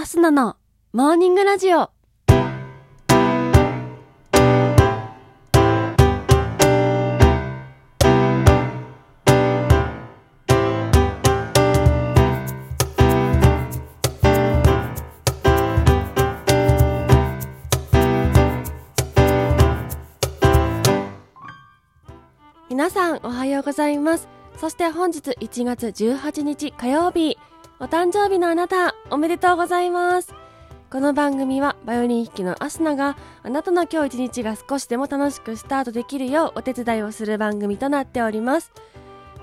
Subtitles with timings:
[0.00, 0.54] アスナの
[0.92, 1.90] モーニングラジオ。
[22.70, 24.28] 皆さんおはようございます。
[24.58, 27.36] そして本日1月18日火曜日、
[27.80, 30.34] お誕生日のあなた、おめでとうございます。
[30.90, 38.72] この番組はバイオリン弾きのアスナがあなたの今日一日が少しでも楽しくスタートできるようお手伝いをする番組となっております。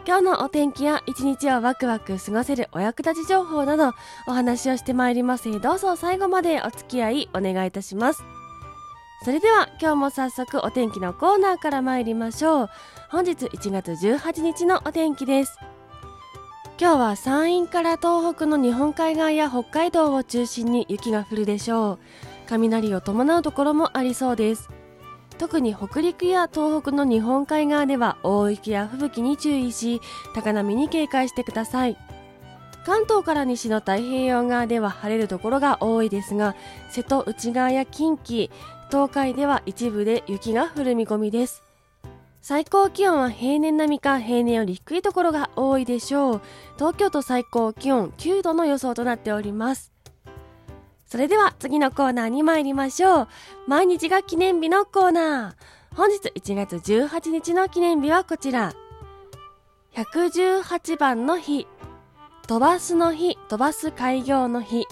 [0.06, 3.94] 今日のお天気や一日をワクワク過ごせるお役立ち情報など
[4.28, 8.22] お話をしてまいりますどうぞ最後までお付き合いお願いいたします。
[9.24, 12.70] それでは今日も早速お天気のコーナーから参りましょう。
[13.10, 15.58] 本日1月18日のお天気です。
[16.78, 22.00] 今日は山陰から東北の日本海側や北海道を中心に雪が降るでしょう。
[22.48, 24.70] 雷を伴うところもありそうです。
[25.38, 30.02] 特に北陸や東北の日本海側では大雪や吹雪に注意し、
[30.34, 31.98] 高波に警戒してください。
[32.86, 36.58] 関東から西の太平洋側では晴れるところが多いですが、
[36.90, 38.52] 瀬戸内側や近畿、
[38.92, 41.65] 東海では一部で雪が降る見込みです。
[42.48, 46.42] 最高気温は平年並みか平年より低いところが多いでしょう。
[46.78, 49.92] 東京都最高気温9度の予想となっております。
[51.08, 53.28] それでは次のコーナーに参りましょう。
[53.66, 55.96] 毎日が記念日のコーナー。
[55.96, 58.76] 本日1月18日の記念日はこちら。
[59.96, 61.66] 118番の日。
[62.48, 64.86] 飛ばすの日、飛ばす開業の日。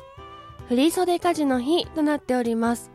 [0.69, 2.92] 振袖火事の日となっております。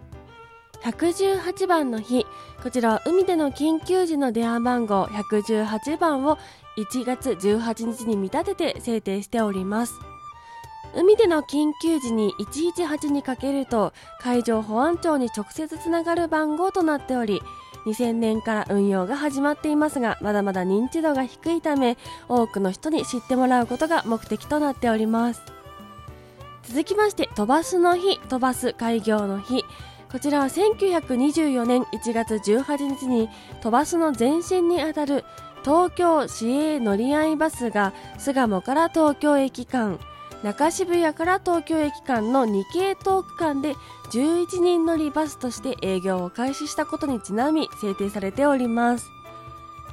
[0.82, 2.26] 118番の日、
[2.62, 6.38] こちらは海での緊急時の電話番号118番を
[6.76, 9.94] 1月18日に見立てて制定しております。
[10.94, 17.42] 海での緊急時に118にかけると海上保安庁に直接つながる番号となっており、
[17.86, 21.96] 2000年から運用が始まっていますが、まだまだ認知度が低いため、
[22.28, 25.42] 多くの人に知ってもらうことが目的となっております。
[26.64, 29.64] 続きまして、飛ばすの日、飛ばす開業の日。
[30.10, 33.28] こちらは1924年1月18日に
[33.60, 35.24] 飛ばすの前身にあたる
[35.64, 39.98] 東京市営乗り合いバスが巣鴨から東京駅間、
[40.42, 43.74] 中渋谷から東京駅間の2系統区間で
[44.10, 49.17] 11人乗りバスとして営業を開始したことにちなみ制定されております。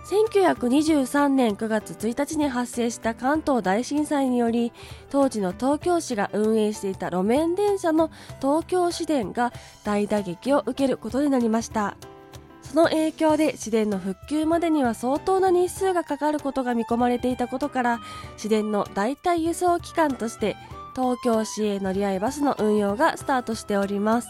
[0.06, 4.72] 1923年9月1日に発生した関東大震災により
[5.10, 9.52] 当時の東京市が運営していた路面電車の東京市電が
[9.84, 11.98] 大打撃を受けることになりました。
[12.62, 18.00] その影響で市電の復旧までには相当な日数がかかることが見込まれていたことから
[18.38, 20.58] 市電の代替輸送機関として
[20.96, 24.30] 東京市営乗り合いバスの運用がスタートしております。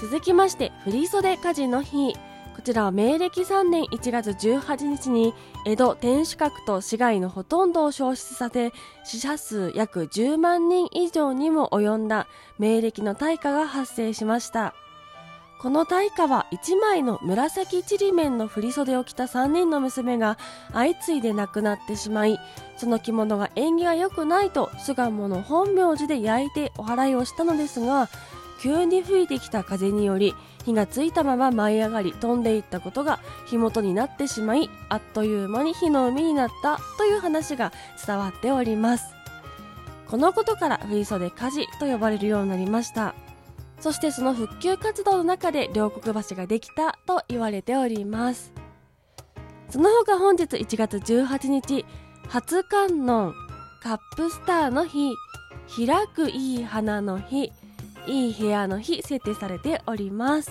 [0.00, 2.14] 続きまして振袖火事の日。
[2.54, 5.32] こちらは明暦3年1月18日に
[5.66, 8.72] 江戸天守閣と市街のほとんどを消失させ
[9.04, 12.26] 死者数約10万人以上にも及んだ
[12.58, 14.74] 明暦の大火が発生しました。
[15.60, 20.38] この大火は1枚の紫ちりめんの振袖を着た3人の娘が
[20.72, 22.38] 相次いで亡くなってしまい
[22.78, 28.08] その着物が縁起が良くないと巣鴨の本名寺で焼いてお祓いをしたのですが
[28.62, 30.34] 急に吹いてきた風により
[30.64, 37.72] 火がついたまま舞い上がり飛んでいったことが火元になってしまいあっという間に火の海になったという話が
[38.06, 39.14] 伝わっております。
[40.06, 43.14] このことから振袖火事と呼ばれるようになりました。
[43.78, 48.52] そしてその復旧活動の中で両国橋ができたと言われております。
[49.70, 51.86] その他本日1月18日
[52.28, 53.34] 初観音
[53.82, 55.14] カップスターの日
[55.86, 57.52] 開くいい花の日。
[58.06, 60.50] いい部屋の日設定されております。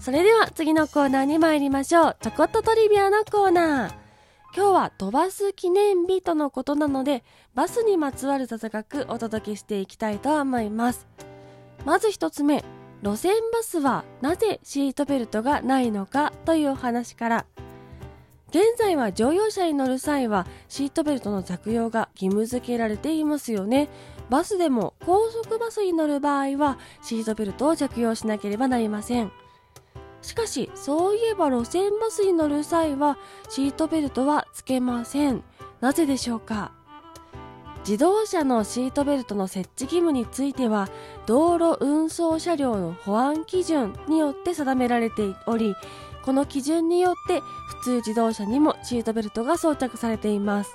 [0.00, 2.16] それでは次のコーナーに参りましょう。
[2.20, 3.94] ちょこっとトリビアのコーナー。
[4.56, 11.06] 今日は飛ばす記念日とのことなので、バスにまつわる雑学お届けしていきたいと思います。
[11.84, 12.64] まず一つ目、
[13.02, 17.46] 路線バスはなぜシートベルトがないのかというお話から。
[18.54, 23.88] 現在は乗用車に乗る際はシートベルトの着用が義務付けられていますよね。
[24.30, 29.32] バスでも高速バスに乗る場合はシートベルトを着用しなければなりません。
[30.22, 33.18] しかし、そういえば路線バスに乗る際は
[33.48, 35.42] シートベルトはつけません。
[35.80, 36.70] なぜでしょうか？
[37.80, 40.88] 自動車のシートベルトの設置義務については
[41.26, 45.74] 道路運送車両の保安基準によって定められており
[46.24, 50.72] この基準によって普通自動車にもシートベルトが装着されています。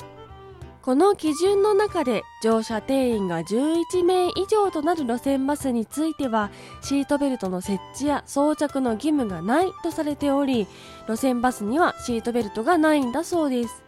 [0.82, 6.52] この基準の中で乗車定員が11名以上となる路線バスについては
[6.82, 10.68] シートベルトの設置や装着の義務がないとされており
[11.08, 13.84] 路線バスにはシートベルトがないんだそうです。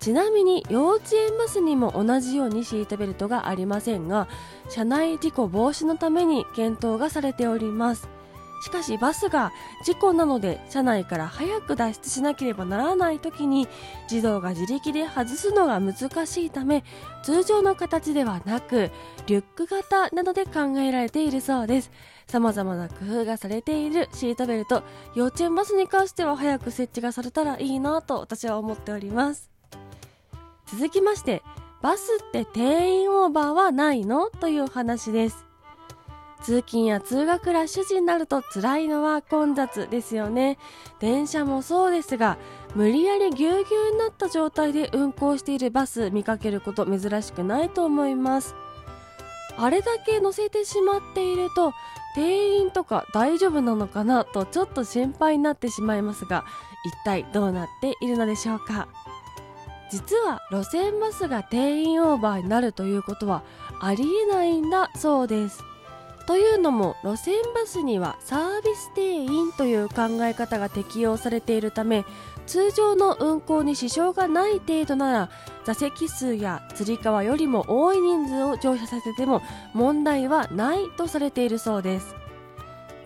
[0.00, 4.28] ちなみに幼稚園バスにも同じようにシートベルトがありませんが
[4.68, 8.08] 車内事故防止のために検討がされております。
[8.62, 9.52] しかしバスが
[9.84, 13.68] 事故なので車内から早く脱出しなければならない時に
[14.08, 16.82] 児童が自力で外すのが難しいため
[17.22, 18.90] 通常の形ではなく
[19.26, 21.90] リュック型などで考えられているそうです。
[22.26, 24.82] 様々な工夫がされているシートベルト
[25.14, 29.50] 幼稚園バスに関しては早く設置がされたらいいなと私は思っております。
[30.66, 31.42] 続きまして
[31.82, 34.30] バスって定員オーバーはないの？
[34.30, 35.44] という話です。
[36.44, 40.58] 通勤や通学ラッシュ時になると辛いのは混雑ですよね。
[41.00, 42.36] 電車もそうですが
[42.74, 48.54] 無理やりぎゅうぎゅうになった状態で運行しているバス見かけること珍しくないと思います。
[49.56, 51.72] あれだけ乗せてしまっていると
[52.14, 56.44] 定員とか大丈夫なのかなとちょっと心配になってしまいますが
[56.84, 58.86] 一体どうなっているのでしょうか。
[59.90, 63.44] 実は路線バスが定員オーバーになるということは
[63.80, 65.64] ありえないんだそうです。
[66.26, 72.04] というのも路線バスにはサービス定員という考え方が適用されているため
[72.46, 75.30] 通常の運行に支障がない程度なら
[75.64, 79.42] 座席数やつり革よりも多い人数を乗車させても
[79.72, 82.14] 問題はないとされているそうです。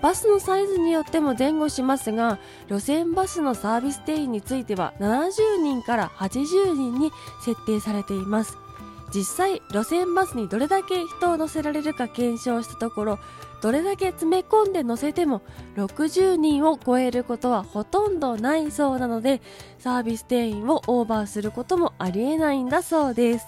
[0.01, 2.39] バスのサイズによっても前後しますが
[2.69, 7.11] 路線バスのサービス定員については70人から80人に
[7.45, 8.59] 設定されています。
[9.15, 13.19] 実際路線バスにどれだけ人を乗せられるか検証したところ
[13.61, 15.43] どれだけ詰め込んで乗せても
[15.77, 19.41] 60人を超えることはほとんどないそうなので
[19.79, 23.47] サービス定員をオーバーすることもありえないんだそうです。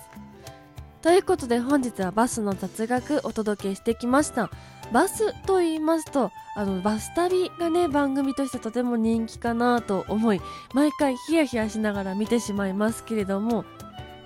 [1.03, 4.51] ということで本日はバスの雑学お届けしてきました。
[4.93, 10.41] バスと言いますとあのバス旅がね番組としてとても人気かなと思い
[10.75, 13.65] 毎回ヒヤヒヤしながら見てしまいますけれども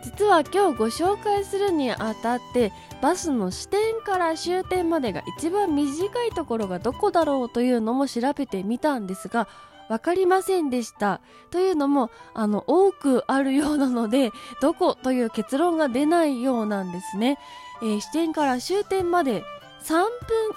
[0.05, 9.49] 実は今日ご紹介するにあたってバスの支点から終点までが一番短いところがどこだろうというのも調べてみたんですが
[9.89, 11.21] 分かりませんでした。
[11.51, 14.31] というのもあの多くあるようなので
[14.61, 17.39] どこという結論が出ないようなんですね、
[17.83, 19.43] えー、支点から終点まで
[19.84, 20.06] 3分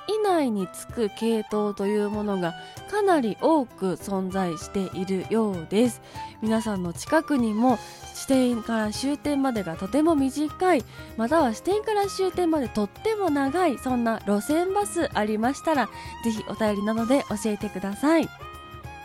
[0.07, 2.55] 以内につく系統というものが
[2.89, 6.01] かなり多く存在しているようです。
[6.41, 7.77] 皆さんの近くにも
[8.13, 10.85] 支点から終点までがとても短い
[11.17, 15.89] または支点から終点までとっても長いそんな路線バスありましたら
[16.23, 18.29] ぜひお便りなので教えてください。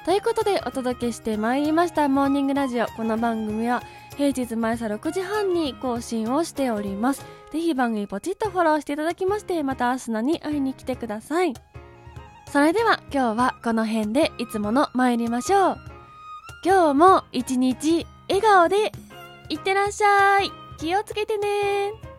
[0.04, 2.86] ということでお届けしてまいりましたモーニングラジオ。
[2.86, 3.82] この番組は
[4.16, 7.24] 平日毎朝6時半に更新をしております。
[7.50, 11.54] ぜひ番組ポチッとフォローしていただきましてまたアスナに会いに来てください。
[12.50, 15.76] それでは今日はこの辺でいつもの参りましょう。
[16.64, 18.92] 今日も一日笑顔で
[19.48, 20.50] いってらっしゃい。
[20.78, 22.11] 気をつけてね。